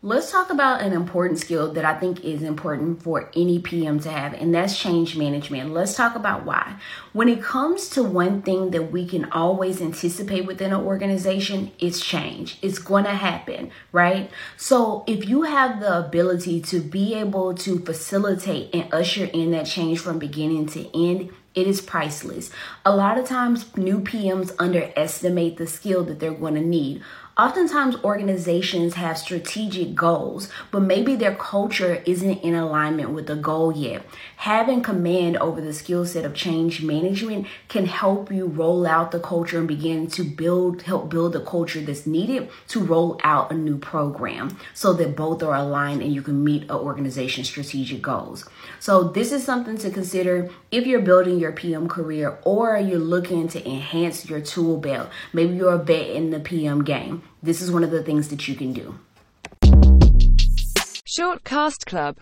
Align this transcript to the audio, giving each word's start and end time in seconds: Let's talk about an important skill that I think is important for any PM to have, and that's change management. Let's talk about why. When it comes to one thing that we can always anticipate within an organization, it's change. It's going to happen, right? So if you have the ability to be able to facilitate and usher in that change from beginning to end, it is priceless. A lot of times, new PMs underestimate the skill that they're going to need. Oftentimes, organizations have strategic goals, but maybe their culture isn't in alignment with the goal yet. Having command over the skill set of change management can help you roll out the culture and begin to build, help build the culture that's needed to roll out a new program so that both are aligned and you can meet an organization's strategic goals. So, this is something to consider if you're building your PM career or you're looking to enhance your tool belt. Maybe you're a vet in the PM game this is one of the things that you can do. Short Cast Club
Let's 0.00 0.30
talk 0.30 0.50
about 0.50 0.82
an 0.82 0.92
important 0.92 1.40
skill 1.40 1.72
that 1.72 1.84
I 1.84 1.98
think 1.98 2.24
is 2.24 2.44
important 2.44 3.02
for 3.02 3.32
any 3.34 3.58
PM 3.58 3.98
to 4.00 4.10
have, 4.12 4.32
and 4.32 4.54
that's 4.54 4.78
change 4.78 5.16
management. 5.16 5.72
Let's 5.74 5.96
talk 5.96 6.14
about 6.14 6.44
why. 6.44 6.76
When 7.12 7.28
it 7.28 7.42
comes 7.42 7.88
to 7.90 8.04
one 8.04 8.42
thing 8.42 8.70
that 8.70 8.92
we 8.92 9.08
can 9.08 9.24
always 9.32 9.82
anticipate 9.82 10.46
within 10.46 10.72
an 10.72 10.82
organization, 10.82 11.72
it's 11.80 11.98
change. 11.98 12.58
It's 12.62 12.78
going 12.78 13.06
to 13.06 13.10
happen, 13.10 13.72
right? 13.90 14.30
So 14.56 15.02
if 15.08 15.28
you 15.28 15.42
have 15.42 15.80
the 15.80 15.98
ability 15.98 16.60
to 16.60 16.78
be 16.78 17.14
able 17.14 17.54
to 17.54 17.80
facilitate 17.80 18.72
and 18.72 18.94
usher 18.94 19.24
in 19.24 19.50
that 19.50 19.66
change 19.66 19.98
from 19.98 20.20
beginning 20.20 20.66
to 20.66 20.96
end, 20.96 21.30
it 21.56 21.66
is 21.66 21.80
priceless. 21.80 22.52
A 22.84 22.94
lot 22.94 23.18
of 23.18 23.26
times, 23.26 23.76
new 23.76 23.98
PMs 23.98 24.54
underestimate 24.60 25.56
the 25.56 25.66
skill 25.66 26.04
that 26.04 26.20
they're 26.20 26.30
going 26.30 26.54
to 26.54 26.60
need. 26.60 27.02
Oftentimes, 27.40 27.94
organizations 28.02 28.94
have 28.94 29.16
strategic 29.16 29.94
goals, 29.94 30.48
but 30.72 30.82
maybe 30.82 31.14
their 31.14 31.36
culture 31.36 32.02
isn't 32.04 32.38
in 32.38 32.56
alignment 32.56 33.10
with 33.10 33.28
the 33.28 33.36
goal 33.36 33.70
yet. 33.70 34.04
Having 34.38 34.82
command 34.82 35.36
over 35.36 35.60
the 35.60 35.72
skill 35.72 36.04
set 36.04 36.24
of 36.24 36.34
change 36.34 36.82
management 36.82 37.46
can 37.68 37.86
help 37.86 38.32
you 38.32 38.46
roll 38.46 38.84
out 38.88 39.12
the 39.12 39.20
culture 39.20 39.58
and 39.58 39.68
begin 39.68 40.08
to 40.08 40.24
build, 40.24 40.82
help 40.82 41.10
build 41.10 41.32
the 41.32 41.40
culture 41.40 41.80
that's 41.80 42.08
needed 42.08 42.50
to 42.66 42.80
roll 42.80 43.20
out 43.22 43.52
a 43.52 43.54
new 43.54 43.78
program 43.78 44.58
so 44.74 44.92
that 44.94 45.14
both 45.14 45.40
are 45.40 45.54
aligned 45.54 46.02
and 46.02 46.12
you 46.12 46.22
can 46.22 46.42
meet 46.42 46.64
an 46.64 46.72
organization's 46.72 47.48
strategic 47.48 48.02
goals. 48.02 48.48
So, 48.80 49.04
this 49.04 49.30
is 49.30 49.44
something 49.44 49.78
to 49.78 49.90
consider 49.90 50.50
if 50.72 50.88
you're 50.88 51.02
building 51.02 51.38
your 51.38 51.52
PM 51.52 51.86
career 51.86 52.36
or 52.42 52.76
you're 52.78 52.98
looking 52.98 53.46
to 53.46 53.64
enhance 53.64 54.28
your 54.28 54.40
tool 54.40 54.76
belt. 54.76 55.08
Maybe 55.32 55.54
you're 55.54 55.74
a 55.74 55.78
vet 55.78 56.10
in 56.10 56.30
the 56.30 56.40
PM 56.40 56.82
game 56.82 57.22
this 57.42 57.60
is 57.60 57.70
one 57.70 57.84
of 57.84 57.90
the 57.90 58.02
things 58.02 58.28
that 58.28 58.48
you 58.48 58.54
can 58.54 58.72
do. 58.72 58.98
Short 61.04 61.42
Cast 61.44 61.86
Club 61.86 62.16